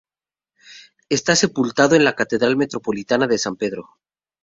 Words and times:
Está 1.09 1.35
sepultado 1.35 1.95
en 1.95 2.03
la 2.03 2.15
Catedral 2.15 2.57
Metropolitana 2.57 3.27
de 3.27 3.37
San 3.37 3.55
Pedro. 3.55 3.99